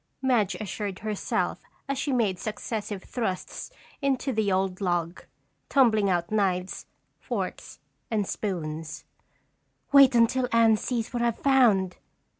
[0.19, 3.69] Madge assured herself as she made successive thrusts
[4.01, 5.23] into the old log,
[5.69, 6.87] tumbling out knives,
[7.19, 7.77] forks
[8.09, 9.03] and spoons.
[9.91, 11.97] "Wait until Anne sees what I've found!"